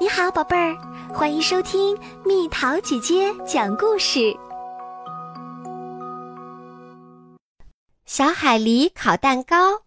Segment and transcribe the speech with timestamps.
[0.00, 0.76] 你好，宝贝儿，
[1.14, 4.36] 欢迎收听蜜桃姐姐讲故事。
[8.04, 9.80] 小海狸烤蛋糕。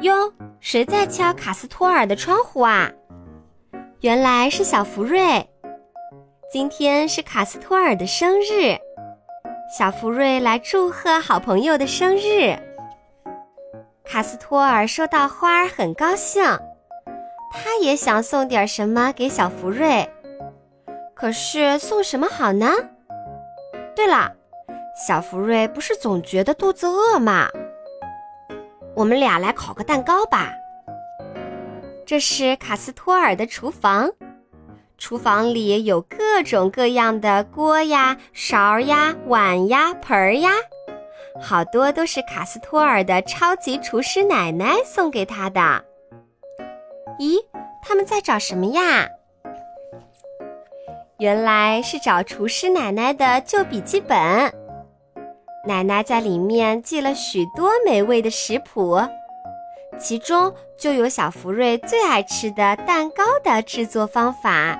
[0.00, 2.90] 哟，谁在敲卡斯托尔的窗户啊？
[4.00, 5.46] 原来是小福瑞。
[6.50, 8.74] 今天是卡斯托尔的生日，
[9.76, 12.58] 小福瑞来祝贺好朋友的生日。
[14.10, 16.42] 卡斯托尔收到花儿很高兴，
[17.52, 20.08] 他也想送点什么给小福瑞，
[21.14, 22.70] 可是送什么好呢？
[23.94, 24.32] 对了，
[25.06, 27.48] 小福瑞不是总觉得肚子饿吗？
[28.96, 30.54] 我们俩来烤个蛋糕吧。
[32.06, 34.10] 这是卡斯托尔的厨房，
[34.96, 40.50] 厨房里有各种各样的锅呀、勺呀、碗呀、盆儿呀。
[41.40, 45.60] 好多都是卡斯托尔的超级厨师奶奶送给他的。
[47.18, 47.36] 咦，
[47.82, 49.08] 他们在找什么呀？
[51.18, 54.16] 原来是找厨师奶奶的旧笔记本。
[55.66, 59.00] 奶奶在里面记了许多美味的食谱，
[59.98, 64.78] 其中就有小福瑞最爱吃的蛋糕的制作方法。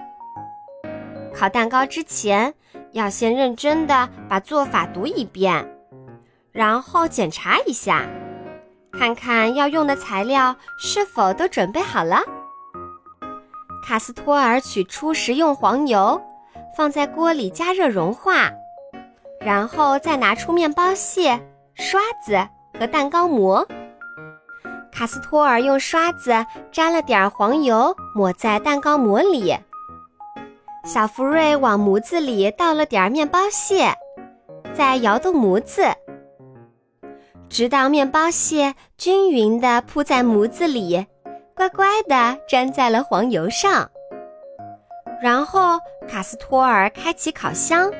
[1.34, 2.55] 烤蛋糕之前，
[2.93, 5.67] 要先认真的把做法读一遍。
[6.59, 8.05] 然后检查一下，
[8.98, 12.20] 看看要用的材料是否都准备好了。
[13.87, 16.20] 卡斯托尔取出食用黄油，
[16.77, 18.50] 放在锅里加热融化，
[19.41, 21.41] 然后再拿出面包屑、
[21.77, 22.37] 刷子
[22.77, 23.65] 和蛋糕模。
[24.91, 29.56] 卡斯托尔用刷子沾了点黄油，抹在蛋糕模里。
[30.84, 33.95] 小福瑞往模子里倒了点面包屑，
[34.75, 35.84] 再摇动模子。
[37.49, 41.07] 直到面包屑均匀地铺在模子里，
[41.55, 43.91] 乖乖地粘在了黄油上。
[45.21, 47.91] 然后卡斯托尔开启烤箱，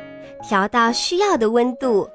[0.47, 2.09] 调到需要的温度。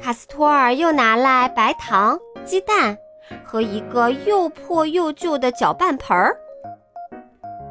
[0.00, 2.96] 卡斯托尔又拿来白糖、鸡蛋
[3.44, 6.36] 和一个又破又旧的搅拌盆儿。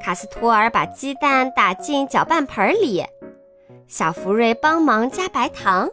[0.02, 3.06] 卡斯托尔把鸡蛋打进搅拌盆里，
[3.88, 5.90] 小福瑞帮忙加白糖。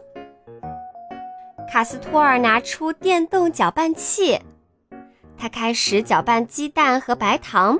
[1.69, 4.39] 卡斯托尔拿出电动搅拌器，
[5.37, 7.77] 他开始搅拌鸡蛋和白糖，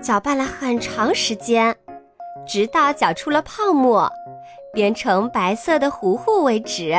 [0.00, 1.74] 搅拌了很长时间，
[2.46, 4.10] 直到搅出了泡沫，
[4.74, 6.94] 变成白色的糊糊为止。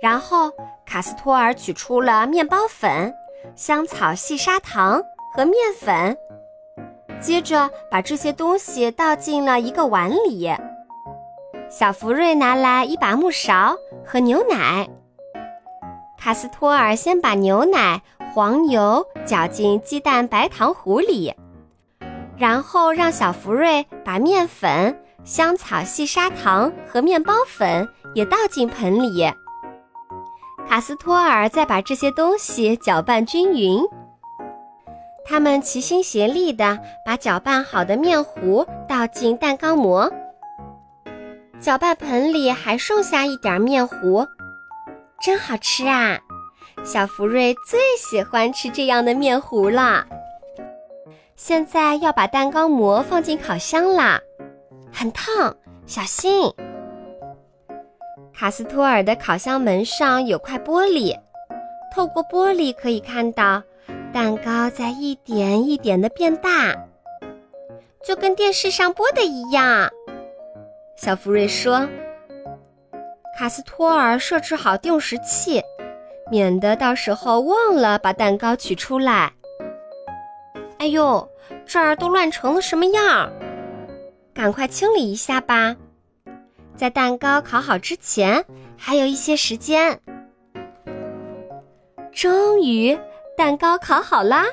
[0.00, 0.50] 然后，
[0.86, 3.14] 卡斯托尔取出了面包粉、
[3.54, 5.02] 香草细砂糖
[5.34, 6.16] 和面粉，
[7.20, 10.50] 接着把这些东西倒进了一个碗里。
[11.70, 14.88] 小福瑞拿来一把木勺和牛奶。
[16.18, 18.00] 卡斯托尔先把牛奶、
[18.32, 21.34] 黄油搅进鸡蛋白糖糊里，
[22.38, 29.30] 然后让小福瑞把面粉、香草细砂糖和面包粉也倒进盆里。
[30.66, 33.82] 卡斯托尔再把这些东西搅拌均匀。
[35.24, 40.10] 他们齐心协力地把搅拌好的面糊倒进蛋糕模。
[41.60, 44.26] 搅拌盆里还剩下一点面糊，
[45.20, 46.18] 真好吃啊！
[46.84, 50.06] 小福瑞最喜欢吃这样的面糊了。
[51.34, 54.20] 现在要把蛋糕模放进烤箱啦，
[54.92, 56.52] 很烫，小心！
[58.32, 61.18] 卡斯托尔的烤箱门上有块玻璃，
[61.92, 63.62] 透过玻璃可以看到
[64.12, 66.76] 蛋糕在一点一点的变大，
[68.04, 69.90] 就跟电视上播的一样。
[71.00, 71.88] 小福瑞说
[73.38, 75.62] ：“卡斯托尔设置好定时器，
[76.28, 79.32] 免得到时候忘了把蛋糕取出来。”
[80.78, 81.26] 哎呦，
[81.64, 83.32] 这儿都乱成了什么样？
[84.34, 85.76] 赶快清理一下吧，
[86.74, 88.44] 在蛋糕烤好之前
[88.76, 90.00] 还有一些时间。
[92.10, 92.98] 终于，
[93.36, 94.44] 蛋糕烤好啦，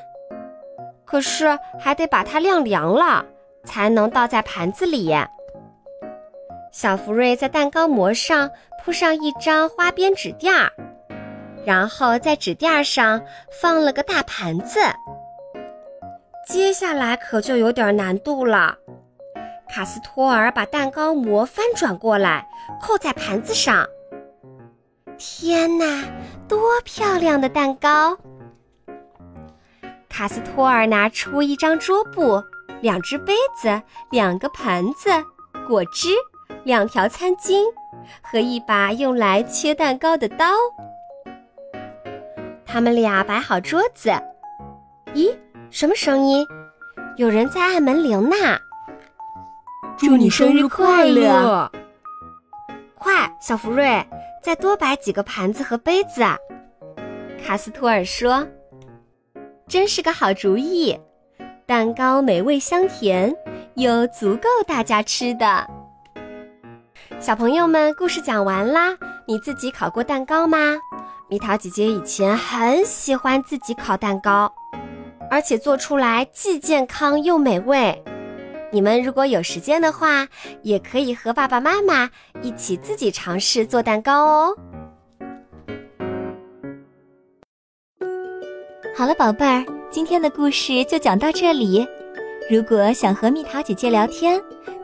[1.06, 3.26] 可是还得把它晾凉了，
[3.64, 5.12] 才能倒在盘子里。
[6.76, 8.52] 小福瑞在蛋糕模上
[8.84, 10.70] 铺上一张花边纸垫儿，
[11.66, 13.22] 然后在纸垫上
[13.62, 14.82] 放了个大盘子。
[16.46, 18.76] 接下来可就有点难度了。
[19.70, 22.46] 卡斯托尔把蛋糕模翻转过来，
[22.82, 23.88] 扣在盘子上。
[25.18, 26.04] 天哪，
[26.46, 28.18] 多漂亮的蛋糕！
[30.10, 32.44] 卡斯托尔拿出一张桌布、
[32.82, 33.82] 两只杯子、
[34.12, 35.10] 两个盘子、
[35.70, 36.10] 果汁。
[36.66, 37.64] 两条餐巾
[38.24, 40.48] 和一把用来切蛋糕的刀。
[42.66, 44.10] 他们俩摆好桌子，
[45.14, 45.32] 咦，
[45.70, 46.46] 什么声音？
[47.18, 48.36] 有人在按门铃呢！
[49.96, 51.72] 祝你生日快乐！
[52.96, 54.04] 快，小福瑞，
[54.42, 56.24] 再多摆几个盘子和杯子。
[57.46, 58.46] 卡斯托尔说
[59.70, 61.00] ：“真是个好主意，
[61.68, 63.34] 蛋糕美味香甜，
[63.76, 65.70] 又足够大家吃的。”
[67.26, 68.96] 小朋友们，故事讲完啦。
[69.26, 70.78] 你自己烤过蛋糕吗？
[71.28, 74.54] 蜜桃姐姐以前很喜欢自己烤蛋糕，
[75.32, 78.00] 而且做出来既健康又美味。
[78.72, 80.28] 你们如果有时间的话，
[80.62, 82.08] 也可以和爸爸妈妈
[82.44, 84.56] 一起自己尝试做蛋糕哦。
[88.96, 91.88] 好了，宝贝儿，今天的故事就讲到这里。
[92.52, 94.40] 如果想和蜜桃姐姐聊天，